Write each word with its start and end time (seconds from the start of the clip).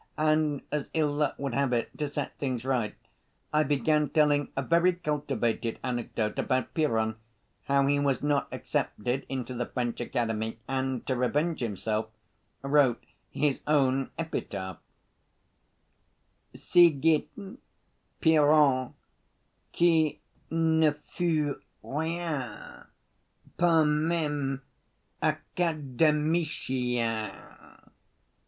And 0.17 0.63
as 0.71 0.89
ill‐luck 0.95 1.37
would 1.37 1.53
have 1.53 1.73
it, 1.73 1.95
to 1.99 2.09
set 2.09 2.35
things 2.39 2.65
right, 2.65 2.95
I 3.53 3.61
began 3.61 4.09
telling 4.09 4.51
a 4.57 4.63
very 4.63 4.93
cultivated 4.93 5.77
anecdote 5.83 6.39
about 6.39 6.73
Piron, 6.73 7.17
how 7.65 7.85
he 7.85 7.99
was 7.99 8.23
not 8.23 8.47
accepted 8.51 9.27
into 9.29 9.53
the 9.53 9.67
French 9.67 10.01
Academy, 10.01 10.57
and 10.67 11.05
to 11.05 11.15
revenge 11.15 11.59
himself 11.59 12.07
wrote 12.63 13.05
his 13.29 13.61
own 13.67 14.09
epitaph: 14.17 14.79
Ci‐gît 16.55 17.57
Piron 18.21 18.95
qui 19.71 20.19
ne 20.49 20.95
fut 21.11 21.61
rien, 21.83 22.87
Pas 23.55 23.85
même 23.85 24.61
académicien. 25.21 27.29